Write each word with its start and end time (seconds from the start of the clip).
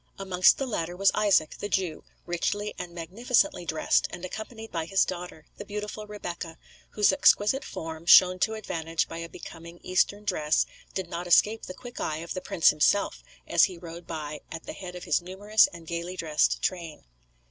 Amongst 0.17 0.57
the 0.57 0.65
latter 0.65 0.97
was 0.97 1.11
Isaac 1.13 1.57
the 1.59 1.69
Jew, 1.69 2.03
richly 2.25 2.73
and 2.79 2.91
magnificently 2.91 3.65
dressed, 3.65 4.07
and 4.09 4.25
accompanied 4.25 4.71
by 4.71 4.85
his 4.85 5.05
daughter, 5.05 5.45
the 5.57 5.63
beautiful 5.63 6.07
Rebecca, 6.07 6.57
whose 6.89 7.13
exquisite 7.13 7.63
form, 7.63 8.07
shown 8.07 8.39
to 8.39 8.55
advantage 8.55 9.07
by 9.07 9.19
a 9.19 9.29
becoming 9.29 9.79
Eastern 9.83 10.23
dress, 10.25 10.65
did 10.95 11.07
not 11.07 11.27
escape 11.27 11.67
the 11.67 11.75
quick 11.75 11.99
eye 11.99 12.17
of 12.17 12.33
the 12.33 12.41
prince 12.41 12.71
himself, 12.71 13.23
as 13.47 13.65
he 13.65 13.77
rode 13.77 14.07
by 14.07 14.41
at 14.51 14.63
the 14.63 14.73
head 14.73 14.95
of 14.95 15.03
his 15.03 15.21
numerous 15.21 15.67
and 15.67 15.85
gaily 15.85 16.17
dressed 16.17 16.63
train. 16.63 17.03